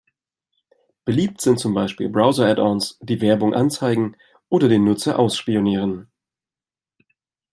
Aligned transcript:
Beliebt 1.05 1.41
sind 1.41 1.59
zum 1.59 1.75
Beispiel 1.75 2.09
Browser-Addons, 2.09 2.97
die 3.01 3.21
Werbung 3.21 3.53
anzeigen 3.53 4.17
oder 4.49 4.67
den 4.67 4.83
Nutzer 4.83 5.19
ausspionieren. 5.19 6.07